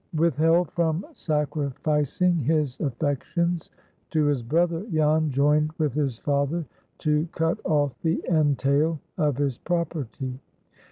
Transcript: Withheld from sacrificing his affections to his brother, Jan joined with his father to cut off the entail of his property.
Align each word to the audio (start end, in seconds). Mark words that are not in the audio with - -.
Withheld 0.15 0.71
from 0.71 1.05
sacrificing 1.13 2.39
his 2.39 2.79
affections 2.79 3.69
to 4.09 4.25
his 4.25 4.41
brother, 4.41 4.83
Jan 4.91 5.29
joined 5.29 5.73
with 5.77 5.93
his 5.93 6.17
father 6.17 6.65
to 6.97 7.27
cut 7.31 7.59
off 7.65 7.93
the 8.01 8.19
entail 8.27 8.99
of 9.19 9.37
his 9.37 9.59
property. 9.59 10.39